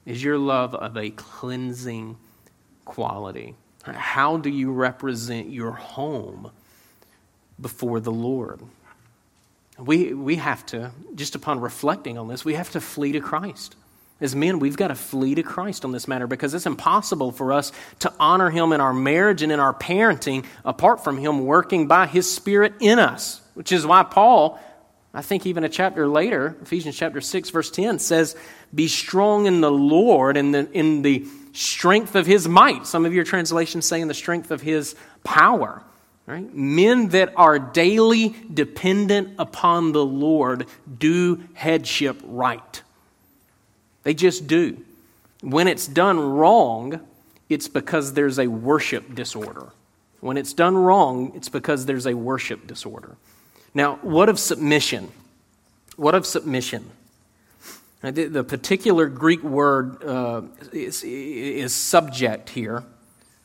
[0.06, 2.16] Is your love of a cleansing
[2.84, 3.54] quality?
[3.82, 6.50] How do you represent your home
[7.60, 8.60] before the Lord?
[9.78, 13.76] We, we have to, just upon reflecting on this, we have to flee to Christ.
[14.20, 17.52] As men, we've got to flee to Christ on this matter because it's impossible for
[17.52, 21.88] us to honor Him in our marriage and in our parenting apart from Him working
[21.88, 24.60] by His Spirit in us, which is why Paul
[25.14, 28.34] I think even a chapter later, Ephesians chapter 6, verse 10 says,
[28.74, 32.84] Be strong in the Lord and in, in the strength of his might.
[32.84, 35.82] Some of your translations say in the strength of his power.
[36.26, 36.52] Right?
[36.52, 40.66] Men that are daily dependent upon the Lord
[40.98, 42.82] do headship right.
[44.02, 44.82] They just do.
[45.42, 47.00] When it's done wrong,
[47.48, 49.68] it's because there's a worship disorder.
[50.20, 53.16] When it's done wrong, it's because there's a worship disorder.
[53.74, 55.10] Now, what of submission?
[55.96, 56.90] What of submission?
[58.02, 62.84] The, particular Greek word uh, is, is subject here,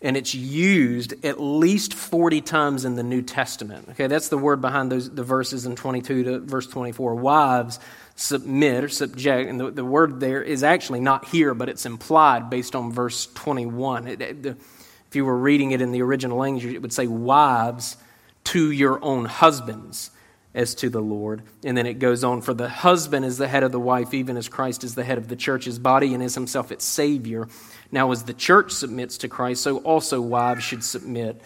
[0.02, 3.88] and it's used at least 40 times in the New Testament.
[3.92, 7.16] Okay, that's the word behind those, the verses in 22 to verse 24.
[7.16, 7.80] Wives
[8.18, 12.50] submit or subject, and the, the word there is actually not here, but it's implied
[12.50, 14.08] based on verse 21.
[14.10, 17.08] It, it, the, if you were reading it in the original language, it would say,
[17.08, 17.96] Wives
[18.44, 20.12] to your own husbands
[20.54, 21.44] as to the Lord.
[21.64, 24.36] And then it goes on for the husband is the head of the wife, even
[24.38, 27.48] as Christ is the head of the church's body and is himself its Savior.
[27.92, 31.42] Now, as the church submits to Christ, so also wives should submit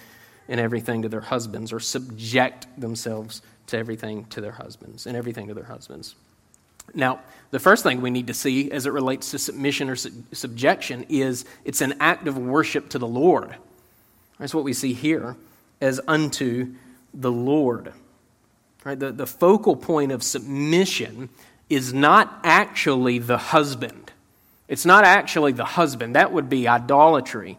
[0.48, 5.48] in everything to their husbands or subject themselves to everything to their husbands and everything
[5.48, 6.16] to their husbands.
[6.94, 11.06] Now, the first thing we need to see as it relates to submission or subjection
[11.08, 13.56] is it's an act of worship to the Lord.
[14.38, 15.38] That's what we see here
[15.80, 16.74] as unto
[17.14, 17.94] the Lord.
[18.84, 19.00] Right?
[19.00, 21.30] The, the focal point of submission
[21.70, 24.12] is not actually the husband.
[24.68, 26.16] It's not actually the husband.
[26.16, 27.58] That would be idolatry.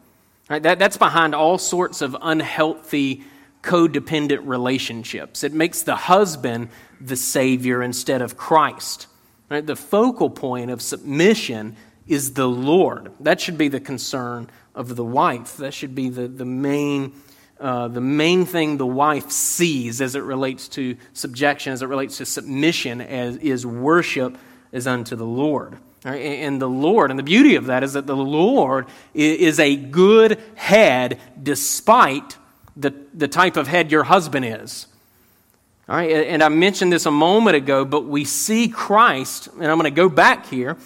[0.49, 0.63] Right?
[0.63, 3.25] That, that's behind all sorts of unhealthy
[3.63, 5.43] codependent relationships.
[5.43, 6.69] It makes the husband
[7.01, 9.07] the Savior instead of Christ.
[9.49, 9.67] Right?
[9.67, 13.13] The focal point of submission is the Lord.
[13.21, 15.57] That should be the concern of the wife.
[15.57, 17.13] That should be the, the, main,
[17.61, 22.19] uh, the main thing the wife sees as it relates to subjection, as it relates
[22.19, 24.37] to submission, as is worship
[24.73, 25.79] as unto the Lord.
[26.05, 26.21] Right?
[26.21, 30.39] And the Lord, and the beauty of that is that the Lord is a good
[30.55, 32.37] head despite
[32.77, 34.87] the, the type of head your husband is.
[35.89, 39.79] All right, and I mentioned this a moment ago, but we see Christ, and I'm
[39.79, 40.79] going to go back here.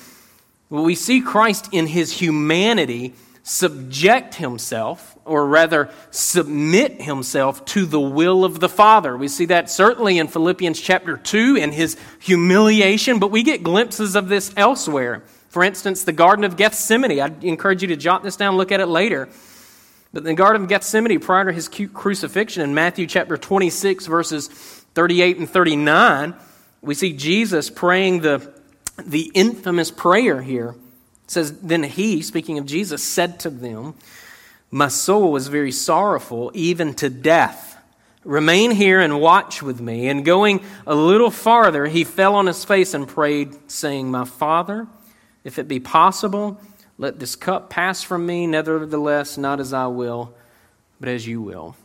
[0.71, 8.45] We see Christ in his humanity subject himself, or rather submit himself to the will
[8.45, 9.17] of the Father.
[9.17, 14.17] We see that certainly in Philippians chapter 2 in his humiliation, but we get glimpses
[14.17, 15.23] of this elsewhere.
[15.49, 17.21] For instance, the Garden of Gethsemane.
[17.21, 19.29] I encourage you to jot this down, look at it later.
[20.13, 24.49] But in the Garden of Gethsemane, prior to his crucifixion, in Matthew chapter 26, verses
[24.49, 26.35] 38 and 39,
[26.81, 28.53] we see Jesus praying the,
[29.05, 30.75] the infamous prayer here.
[31.29, 33.93] It says, Then he, speaking of Jesus, said to them,
[34.71, 37.77] My soul is very sorrowful, even to death.
[38.25, 40.09] Remain here and watch with me.
[40.09, 44.87] And going a little farther, he fell on his face and prayed, saying, My Father,
[45.45, 46.59] if it be possible,
[46.97, 50.35] let this cup pass from me, nevertheless, not as I will,
[50.99, 51.77] but as you will.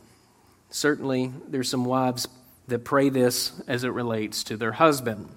[0.70, 2.28] Certainly, there's some wives
[2.68, 5.28] that pray this as it relates to their husband.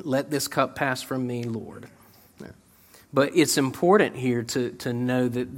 [0.00, 1.88] Let this cup pass from me, Lord.
[3.12, 5.48] But it's important here to, to know that,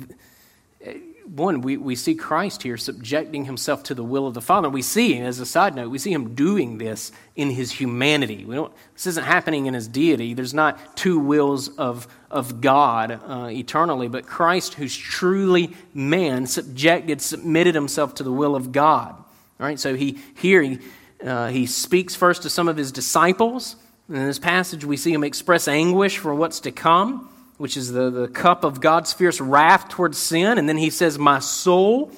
[1.34, 4.68] one, we, we see Christ here subjecting himself to the will of the Father.
[4.68, 8.44] We see, as a side note, we see him doing this in his humanity.
[8.44, 10.34] We don't, this isn't happening in his deity.
[10.34, 17.20] There's not two wills of, of God uh, eternally, but Christ, who's truly man, subjected,
[17.20, 19.14] submitted himself to the will of God.
[19.58, 19.78] Right?
[19.78, 20.78] So he here he,
[21.24, 23.76] uh, he speaks first to some of his disciples.
[24.08, 27.28] In this passage, we see him express anguish for what's to come,
[27.60, 30.56] which is the, the cup of God's fierce wrath towards sin.
[30.56, 32.10] And then he says, My soul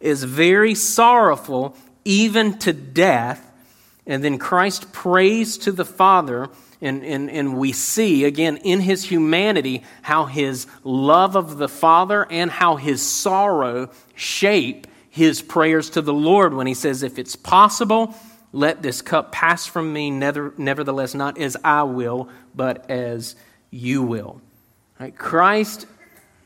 [0.00, 3.48] is very sorrowful, even to death.
[4.08, 9.04] And then Christ prays to the Father, and, and, and we see, again, in his
[9.04, 16.02] humanity, how his love of the Father and how his sorrow shape his prayers to
[16.02, 18.16] the Lord when he says, If it's possible,
[18.50, 23.36] let this cup pass from me, nevertheless, not as I will, but as
[23.70, 24.40] you will.
[25.02, 25.18] Right?
[25.18, 25.86] Christ,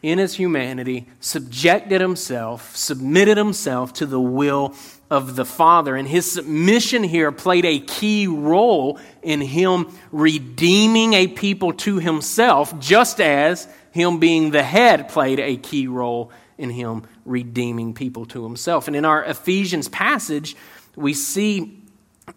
[0.02, 4.74] in his humanity, subjected himself, submitted himself to the will
[5.10, 5.94] of the Father.
[5.94, 12.80] And his submission here played a key role in him redeeming a people to himself,
[12.80, 18.42] just as him being the head played a key role in him redeeming people to
[18.42, 18.86] himself.
[18.86, 20.56] And in our Ephesians passage,
[20.96, 21.75] we see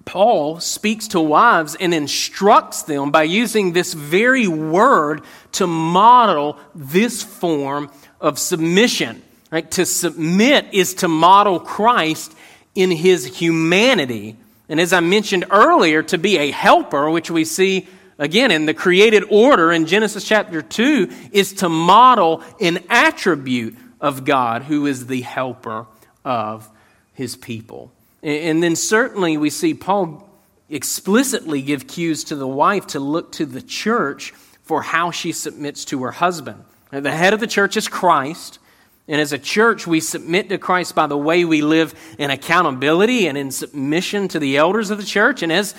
[0.05, 5.21] Paul speaks to wives and instructs them by using this very word
[5.53, 9.21] to model this form of submission.
[9.51, 9.69] Right?
[9.71, 12.35] To submit is to model Christ
[12.75, 14.35] in his humanity.
[14.67, 17.87] And as I mentioned earlier, to be a helper, which we see
[18.19, 24.23] again in the created order in Genesis chapter 2, is to model an attribute of
[24.23, 25.87] God who is the helper
[26.23, 26.69] of
[27.13, 27.91] his people.
[28.21, 30.27] And then certainly we see Paul
[30.69, 34.31] explicitly give cues to the wife to look to the church
[34.63, 36.63] for how she submits to her husband.
[36.91, 38.59] The head of the church is Christ.
[39.07, 43.27] And as a church, we submit to Christ by the way we live in accountability
[43.27, 45.41] and in submission to the elders of the church.
[45.41, 45.73] And as,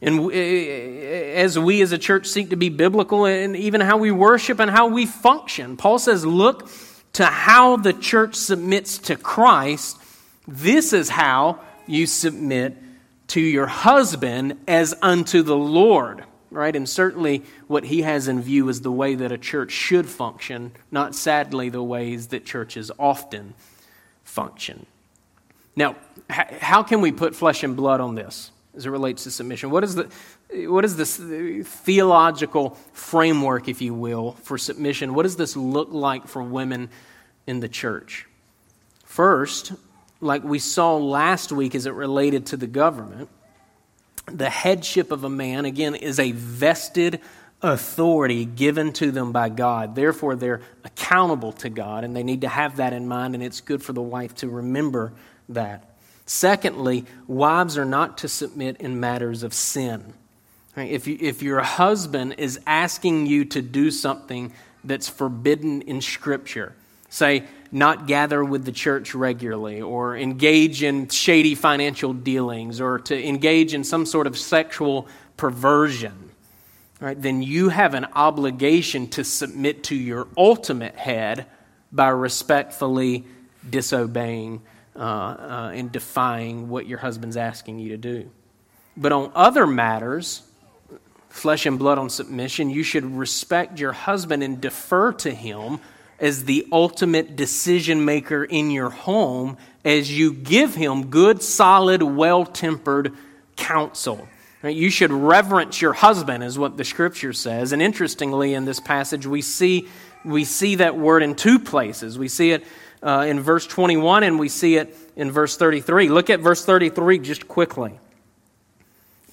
[0.00, 4.58] and as we as a church seek to be biblical in even how we worship
[4.58, 6.70] and how we function, Paul says, look
[7.14, 9.98] to how the church submits to Christ.
[10.48, 12.76] This is how you submit
[13.28, 16.74] to your husband as unto the Lord, right?
[16.74, 20.72] And certainly what he has in view is the way that a church should function,
[20.90, 23.54] not sadly the ways that churches often
[24.24, 24.86] function.
[25.74, 25.96] Now,
[26.28, 29.70] how can we put flesh and blood on this as it relates to submission?
[29.70, 30.10] What is the
[30.68, 35.14] what is this theological framework, if you will, for submission?
[35.14, 36.90] What does this look like for women
[37.46, 38.26] in the church?
[39.04, 39.72] First,
[40.22, 43.28] like we saw last week as it related to the government,
[44.26, 47.20] the headship of a man, again, is a vested
[47.60, 49.94] authority given to them by God.
[49.94, 53.60] Therefore, they're accountable to God, and they need to have that in mind, and it's
[53.60, 55.12] good for the wife to remember
[55.48, 55.90] that.
[56.24, 60.14] Secondly, wives are not to submit in matters of sin.
[60.76, 64.52] If, you, if your husband is asking you to do something
[64.84, 66.74] that's forbidden in Scripture,
[67.12, 73.26] Say, not gather with the church regularly, or engage in shady financial dealings, or to
[73.26, 75.08] engage in some sort of sexual
[75.38, 76.30] perversion,
[77.00, 81.46] right, then you have an obligation to submit to your ultimate head
[81.90, 83.24] by respectfully
[83.68, 84.60] disobeying
[84.94, 88.30] uh, uh, and defying what your husband's asking you to do.
[88.96, 90.42] But on other matters,
[91.30, 95.80] flesh and blood on submission, you should respect your husband and defer to him
[96.22, 102.46] as the ultimate decision maker in your home as you give him good, solid, well
[102.46, 103.12] tempered
[103.56, 104.28] counsel.
[104.62, 107.72] You should reverence your husband, is what the scripture says.
[107.72, 109.88] And interestingly, in this passage, we see,
[110.24, 112.16] we see that word in two places.
[112.16, 112.64] We see it
[113.02, 116.08] uh, in verse 21 and we see it in verse 33.
[116.08, 117.98] Look at verse 33 just quickly.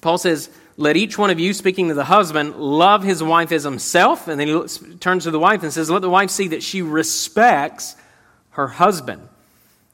[0.00, 0.50] Paul says,
[0.80, 4.28] Let each one of you, speaking to the husband, love his wife as himself.
[4.28, 6.62] And then he looks, turns to the wife and says, Let the wife see that
[6.62, 7.96] she respects
[8.52, 9.28] her husband.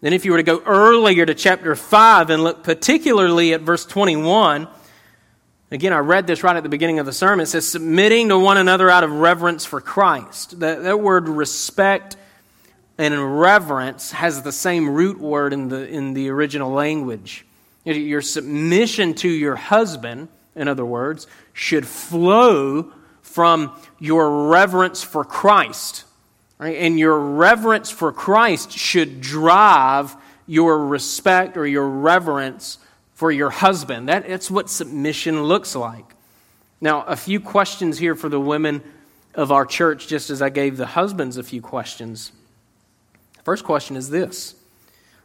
[0.00, 3.84] Then, if you were to go earlier to chapter 5 and look particularly at verse
[3.84, 4.68] 21,
[5.72, 7.42] again, I read this right at the beginning of the sermon.
[7.42, 10.60] It says, Submitting to one another out of reverence for Christ.
[10.60, 12.16] That, that word respect
[12.96, 17.44] and reverence has the same root word in the, in the original language.
[17.84, 22.92] Your submission to your husband, in other words, should flow
[23.22, 26.04] from your reverence for Christ.
[26.58, 26.78] Right?
[26.78, 32.78] And your reverence for Christ should drive your respect or your reverence
[33.14, 34.08] for your husband.
[34.08, 36.04] That, that's what submission looks like.
[36.80, 38.82] Now, a few questions here for the women
[39.34, 42.32] of our church, just as I gave the husbands a few questions.
[43.44, 44.54] First question is this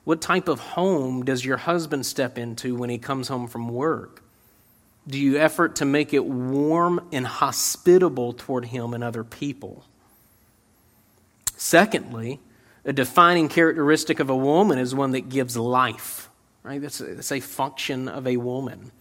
[0.04, 4.24] what type of home does your husband step into when he comes home from work?
[5.12, 9.84] Do you effort to make it warm and hospitable toward him and other people?
[11.58, 12.40] Secondly,
[12.86, 16.30] a defining characteristic of a woman is one that gives life,
[16.64, 16.82] right?
[16.82, 18.94] That's a, that's a function of a woman.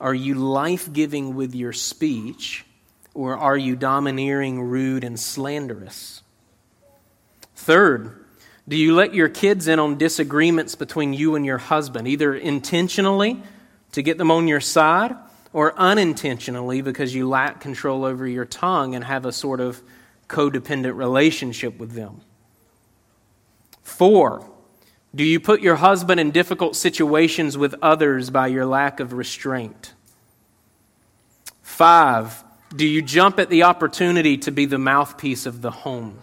[0.00, 2.64] Are you life giving with your speech,
[3.12, 6.22] or are you domineering, rude, and slanderous?
[7.54, 8.24] Third,
[8.66, 13.42] do you let your kids in on disagreements between you and your husband, either intentionally
[13.92, 15.14] to get them on your side
[15.52, 19.82] or unintentionally because you lack control over your tongue and have a sort of
[20.28, 22.20] codependent relationship with them?
[23.82, 24.48] Four,
[25.14, 29.92] do you put your husband in difficult situations with others by your lack of restraint?
[31.62, 32.44] Five,
[32.74, 36.18] do you jump at the opportunity to be the mouthpiece of the home?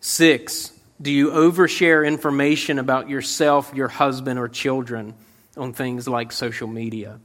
[0.00, 5.14] Six, do you overshare information about yourself, your husband, or children
[5.56, 7.20] on things like social media?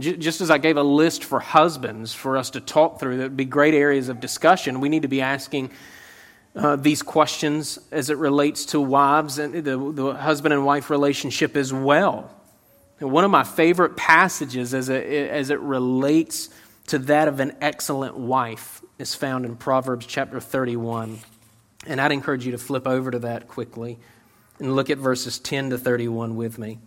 [0.00, 3.36] Just as I gave a list for husbands for us to talk through, that would
[3.36, 4.80] be great areas of discussion.
[4.80, 5.70] We need to be asking
[6.54, 11.56] uh, these questions as it relates to wives and the, the husband and wife relationship
[11.56, 12.30] as well.
[12.98, 16.48] And one of my favorite passages as it, as it relates
[16.88, 21.18] to that of an excellent wife is found in Proverbs chapter 31.
[21.86, 23.98] And I'd encourage you to flip over to that quickly
[24.58, 26.78] and look at verses 10 to 31 with me.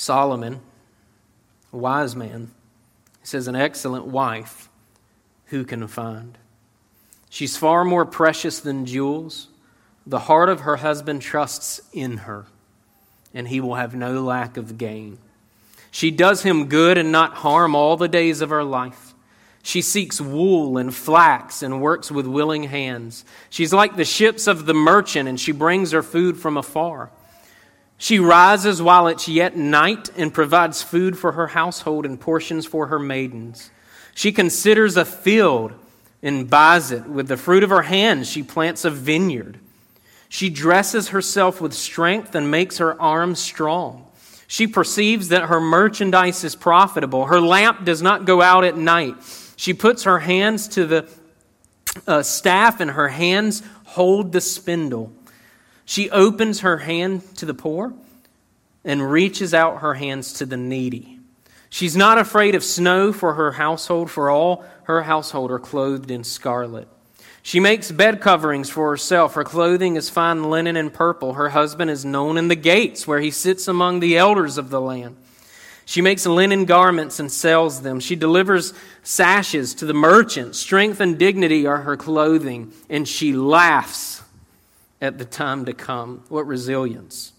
[0.00, 0.60] Solomon,
[1.74, 2.50] a wise man,
[3.22, 4.70] says, An excellent wife,
[5.48, 6.38] who can find?
[7.28, 9.48] She's far more precious than jewels.
[10.06, 12.46] The heart of her husband trusts in her,
[13.34, 15.18] and he will have no lack of gain.
[15.90, 19.12] She does him good and not harm all the days of her life.
[19.62, 23.26] She seeks wool and flax and works with willing hands.
[23.50, 27.10] She's like the ships of the merchant, and she brings her food from afar.
[28.00, 32.86] She rises while it's yet night and provides food for her household and portions for
[32.86, 33.70] her maidens.
[34.14, 35.74] She considers a field
[36.22, 37.04] and buys it.
[37.06, 39.58] With the fruit of her hands, she plants a vineyard.
[40.30, 44.06] She dresses herself with strength and makes her arms strong.
[44.46, 47.26] She perceives that her merchandise is profitable.
[47.26, 49.16] Her lamp does not go out at night.
[49.56, 51.08] She puts her hands to the
[52.06, 55.12] uh, staff, and her hands hold the spindle.
[55.90, 57.92] She opens her hand to the poor
[58.84, 61.18] and reaches out her hands to the needy.
[61.68, 66.22] She's not afraid of snow for her household, for all her household are clothed in
[66.22, 66.86] scarlet.
[67.42, 69.34] She makes bed coverings for herself.
[69.34, 71.32] Her clothing is fine linen and purple.
[71.32, 74.80] Her husband is known in the gates, where he sits among the elders of the
[74.80, 75.16] land.
[75.86, 77.98] She makes linen garments and sells them.
[77.98, 78.72] She delivers
[79.02, 80.54] sashes to the merchant.
[80.54, 84.19] Strength and dignity are her clothing, and she laughs
[85.00, 86.24] at the time to come.
[86.28, 87.32] What resilience!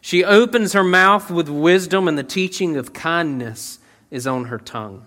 [0.00, 3.78] She opens her mouth with wisdom, and the teaching of kindness
[4.10, 5.04] is on her tongue.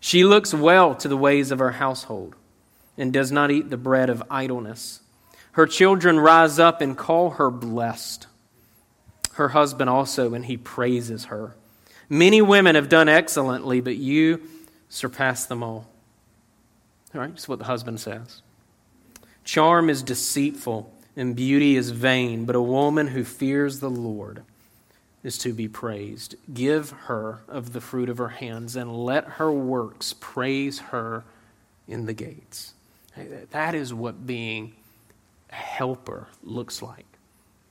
[0.00, 2.34] She looks well to the ways of her household.
[2.96, 5.00] and does not eat the bread of idleness.
[5.52, 8.26] Her children rise up and call her blessed.
[9.34, 11.56] Her husband also, and he praises her.
[12.08, 14.42] Many women have done excellently, but you
[14.88, 15.86] surpass them all.
[17.14, 18.42] All right, that's what the husband says.
[19.44, 24.42] Charm is deceitful and beauty is vain, but a woman who fears the Lord
[25.22, 26.34] is to be praised.
[26.52, 31.24] Give her of the fruit of her hands, and let her works praise her
[31.88, 32.74] in the gates.
[33.50, 34.74] That is what being
[35.50, 37.06] a helper looks like.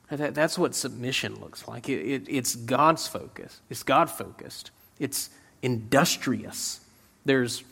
[0.09, 1.89] that's what submission looks like.
[1.89, 3.59] It, it, it's God's focus.
[3.69, 4.71] It's God focused.
[4.99, 5.29] It's
[5.61, 6.79] industrious.
[7.25, 7.63] There's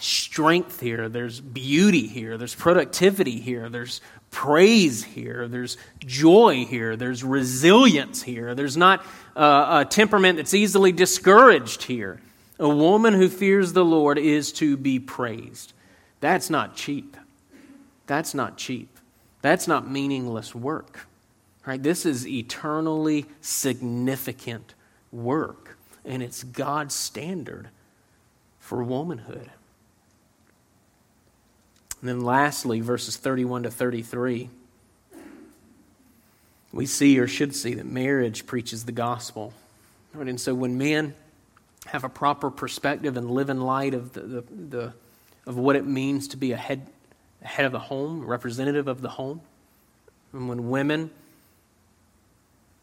[0.00, 1.08] strength here.
[1.08, 2.36] There's beauty here.
[2.38, 3.68] There's productivity here.
[3.68, 5.48] There's praise here.
[5.48, 6.96] There's joy here.
[6.96, 8.54] There's resilience here.
[8.54, 9.04] There's not
[9.36, 12.20] uh, a temperament that's easily discouraged here.
[12.58, 15.72] A woman who fears the Lord is to be praised.
[16.20, 17.16] That's not cheap.
[18.06, 18.98] That's not cheap.
[19.42, 21.06] That's not meaningless work.
[21.64, 21.82] Right?
[21.82, 24.74] This is eternally significant
[25.12, 27.68] work, and it's God's standard
[28.58, 29.50] for womanhood.
[32.00, 34.50] And then lastly, verses 31 to 33,
[36.72, 39.52] we see or should see that marriage preaches the gospel.
[40.14, 40.28] Right?
[40.28, 41.14] And so when men
[41.86, 44.92] have a proper perspective and live in light of, the, the, the
[45.46, 46.86] of what it means to be a head,
[47.42, 49.40] head of the home, representative of the home,
[50.32, 51.10] and when women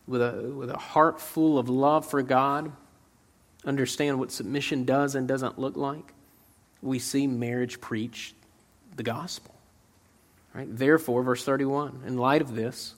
[0.08, 2.72] with a, with a heart full of love for God
[3.66, 6.14] understand what submission does and doesn't look like,
[6.82, 8.35] we see marriage preached
[8.96, 9.54] the gospel.
[10.54, 10.68] Right?
[10.70, 12.96] Therefore, verse 31, in light of this,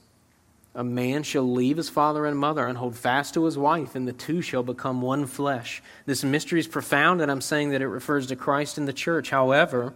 [0.75, 4.07] a man shall leave his father and mother and hold fast to his wife, and
[4.07, 5.81] the two shall become one flesh.
[6.05, 9.31] This mystery is profound, and I'm saying that it refers to Christ and the church.
[9.31, 9.95] However,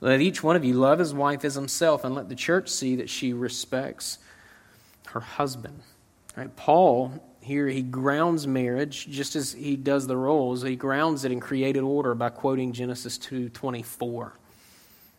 [0.00, 2.96] let each one of you love his wife as himself, and let the church see
[2.96, 4.18] that she respects
[5.06, 5.80] her husband.
[6.36, 6.54] Right?
[6.56, 10.62] Paul here he grounds marriage just as he does the roles.
[10.62, 14.32] He grounds it in created order by quoting Genesis 2:24.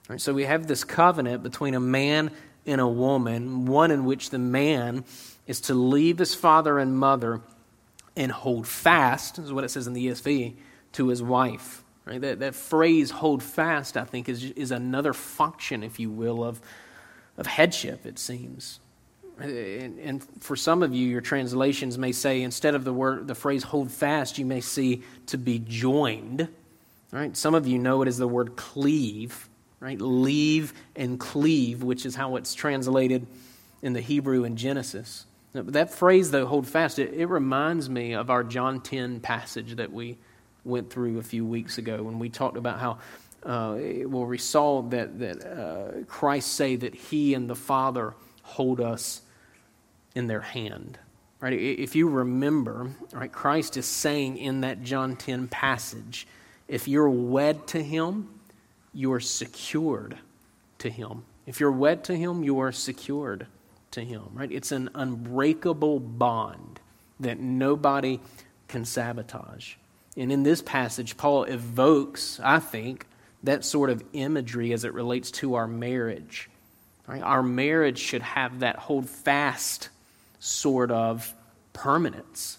[0.08, 2.32] Right, so we have this covenant between a man
[2.66, 5.04] and a woman, one in which the man
[5.48, 7.42] is to leave his father and mother
[8.16, 10.56] and hold fast, is what it says in the ESV,
[10.94, 11.84] to his wife.
[12.06, 12.22] Right?
[12.22, 16.62] That, that phrase, hold fast, I think, is, is another function, if you will, of,
[17.38, 18.80] of headship, it seems.
[19.40, 23.36] And, and, for some of you, your translations may say, instead of the, word, the
[23.36, 26.48] phrase hold fast, you may see to be joined.
[27.12, 27.36] Right?
[27.36, 29.48] Some of you know it as the word cleave
[29.80, 30.00] right?
[30.00, 33.28] Leave and cleave, which is how it's translated
[33.82, 35.26] in the Hebrew in Genesis.
[35.54, 39.92] That phrase, though, hold fast, it, it reminds me of our John 10 passage that
[39.92, 40.18] we
[40.64, 42.98] went through a few weeks ago when we talked about how,
[43.44, 48.14] uh, well, we saw that, that uh, Christ say that he and the Father
[48.44, 49.22] hold us
[50.16, 51.00] in their hand.
[51.40, 51.54] Right?
[51.54, 56.28] If you remember, right, Christ is saying in that John 10 passage,
[56.68, 58.37] if you're wed to him,
[58.98, 60.18] you are secured
[60.80, 61.24] to Him.
[61.46, 63.46] If you're wed to Him, you are secured
[63.92, 64.52] to Him, right?
[64.52, 66.80] It's an unbreakable bond
[67.20, 68.20] that nobody
[68.68, 69.76] can sabotage.
[70.18, 73.06] And in this passage, Paul evokes, I think,
[73.44, 76.50] that sort of imagery as it relates to our marriage.
[77.06, 77.22] Right?
[77.22, 79.90] Our marriage should have that hold fast
[80.40, 81.32] sort of
[81.72, 82.58] permanence.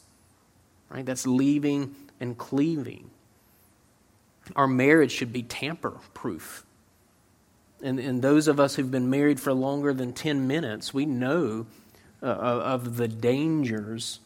[0.88, 1.04] Right?
[1.04, 3.10] That's leaving and cleaving.
[4.56, 6.64] Our marriage should be tamper proof.
[7.82, 11.66] And, and those of us who've been married for longer than 10 minutes, we know
[12.22, 14.20] uh, of the dangers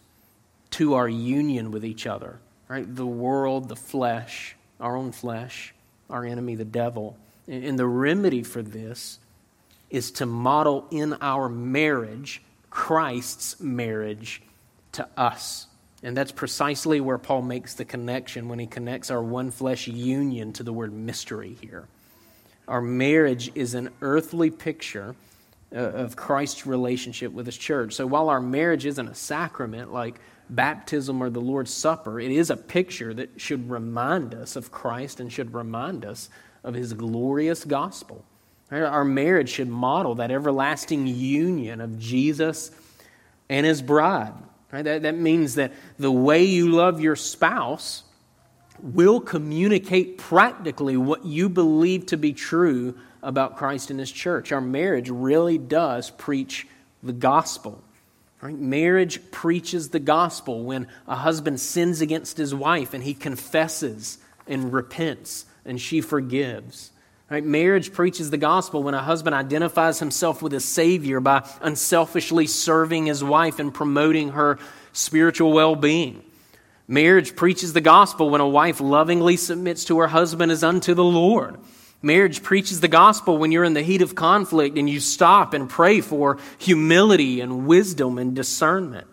[0.70, 2.94] to our union with each other, right?
[2.94, 5.74] The world, the flesh, our own flesh,
[6.08, 7.16] our enemy, the devil.
[7.46, 9.18] And, and the remedy for this
[9.90, 14.42] is to model in our marriage Christ's marriage
[14.92, 15.66] to us.
[16.02, 20.52] And that's precisely where Paul makes the connection when he connects our one flesh union
[20.54, 21.86] to the word mystery here.
[22.66, 25.14] Our marriage is an earthly picture
[25.74, 27.94] uh, of Christ's relationship with his church.
[27.94, 32.50] So while our marriage isn't a sacrament like baptism or the Lord's Supper, it is
[32.50, 36.28] a picture that should remind us of Christ and should remind us
[36.64, 38.24] of his glorious gospel.
[38.70, 42.70] Our marriage should model that everlasting union of Jesus
[43.48, 44.32] and his bride.
[44.72, 44.82] Right?
[44.82, 48.04] That, that means that the way you love your spouse
[48.80, 54.50] will communicate practically what you believe to be true about Christ and His church.
[54.50, 56.66] Our marriage really does preach
[57.02, 57.82] the gospel.
[58.40, 58.58] Right?
[58.58, 64.18] Marriage preaches the gospel when a husband sins against his wife and he confesses
[64.48, 66.90] and repents and she forgives.
[67.32, 67.42] Right?
[67.42, 73.06] Marriage preaches the gospel when a husband identifies himself with a Savior by unselfishly serving
[73.06, 74.58] his wife and promoting her
[74.92, 76.22] spiritual well being.
[76.86, 81.02] Marriage preaches the gospel when a wife lovingly submits to her husband as unto the
[81.02, 81.56] Lord.
[82.02, 85.70] Marriage preaches the gospel when you're in the heat of conflict and you stop and
[85.70, 89.06] pray for humility and wisdom and discernment.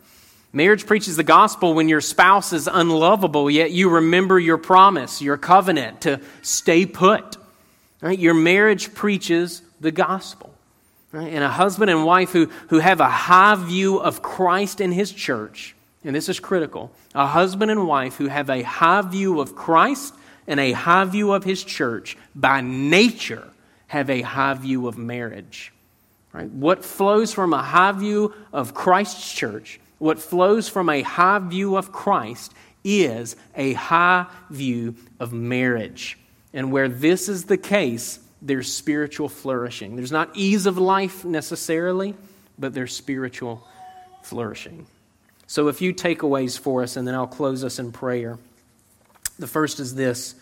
[0.52, 5.38] Marriage preaches the gospel when your spouse is unlovable, yet you remember your promise, your
[5.38, 7.39] covenant to stay put.
[8.02, 8.18] Right?
[8.18, 10.54] Your marriage preaches the gospel.
[11.12, 11.34] Right?
[11.34, 15.12] And a husband and wife who, who have a high view of Christ and his
[15.12, 19.56] church, and this is critical a husband and wife who have a high view of
[19.56, 20.14] Christ
[20.48, 23.48] and a high view of his church, by nature,
[23.88, 25.72] have a high view of marriage.
[26.34, 26.50] Right?
[26.50, 31.76] What flows from a high view of Christ's church, what flows from a high view
[31.76, 36.18] of Christ, is a high view of marriage.
[36.54, 39.96] And where this is the case, there's spiritual flourishing.
[39.96, 42.16] There's not ease of life necessarily,
[42.58, 43.68] but there's spiritual
[44.24, 44.88] flourishing.
[45.48, 48.38] So, a few takeaways for us, and then I'll close us in prayer.
[49.40, 50.36] The first is this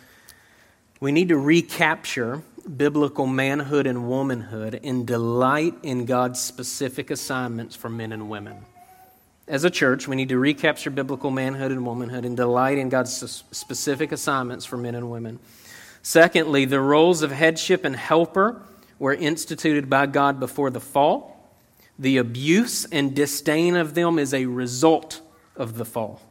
[0.99, 2.41] we need to recapture
[2.75, 8.65] biblical manhood and womanhood and delight in God's specific assignments for men and women.
[9.47, 13.13] As a church, we need to recapture biblical manhood and womanhood and delight in God's
[13.51, 15.39] specific assignments for men and women.
[16.07, 18.61] Secondly, the roles of headship and helper
[18.97, 21.51] were instituted by God before the fall.
[21.99, 25.19] The abuse and disdain of them is a result
[25.57, 26.21] of the fall.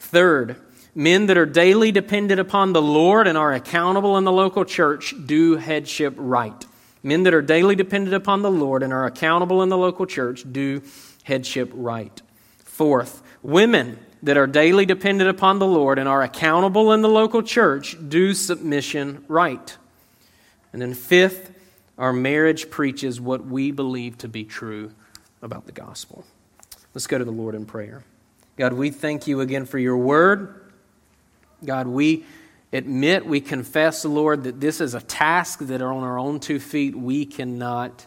[0.00, 0.56] Third,
[0.92, 5.14] Men that are daily dependent upon the Lord and are accountable in the local church
[5.24, 6.66] do headship right.
[7.04, 10.44] Men that are daily dependent upon the Lord and are accountable in the local church
[10.50, 10.82] do
[11.22, 12.20] headship right.
[12.64, 17.42] Fourth, women that are daily dependent upon the Lord and are accountable in the local
[17.42, 19.76] church do submission right.
[20.72, 21.52] And then fifth,
[21.98, 24.92] our marriage preaches what we believe to be true
[25.42, 26.24] about the gospel.
[26.94, 28.04] Let's go to the Lord in prayer.
[28.56, 30.70] God, we thank you again for your word.
[31.64, 32.24] God, we
[32.72, 36.94] admit, we confess, Lord, that this is a task that on our own two feet
[36.94, 38.06] we cannot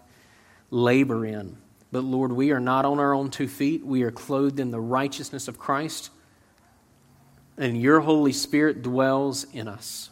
[0.71, 1.57] labor in.
[1.95, 3.85] But Lord, we are not on our own two feet.
[3.85, 6.09] We are clothed in the righteousness of Christ,
[7.57, 10.09] and your Holy Spirit dwells in us.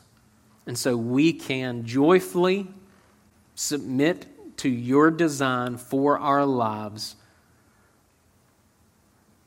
[0.66, 2.70] And so we can joyfully
[3.56, 7.18] submit to your design for our lives.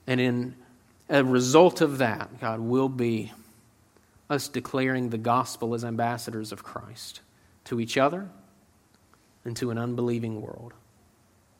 [0.07, 0.57] And in
[1.09, 3.33] a result of that, God, will be
[4.29, 7.23] us declaring the gospel as ambassadors of Christ
[7.65, 8.29] to each other
[9.47, 10.75] and to an unbelieving world.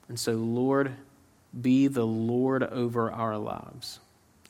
[0.09, 0.93] And so, Lord,
[1.61, 3.99] be the Lord over our lives,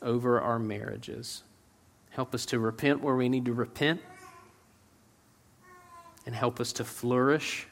[0.01, 1.43] over our marriages.
[2.09, 4.01] Help us to repent where we need to repent,
[6.25, 7.67] and help us to flourish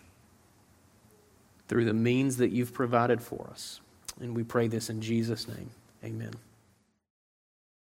[1.68, 3.82] through the means that you've provided for us.
[4.22, 5.70] And we pray this in Jesus' name.
[6.04, 6.32] Amen.